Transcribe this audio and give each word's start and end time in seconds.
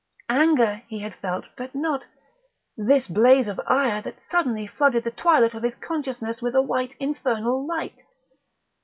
Anger 0.31 0.81
he 0.87 0.97
had 1.01 1.13
felt, 1.13 1.45
but 1.55 1.75
not 1.75 2.05
this 2.75 3.05
blaze 3.07 3.47
of 3.47 3.61
ire 3.67 4.01
that 4.01 4.17
suddenly 4.31 4.65
flooded 4.65 5.03
the 5.03 5.11
twilight 5.11 5.53
of 5.53 5.61
his 5.61 5.75
consciousness 5.75 6.41
with 6.41 6.55
a 6.55 6.61
white 6.63 6.95
infernal 6.99 7.67
light. 7.67 7.99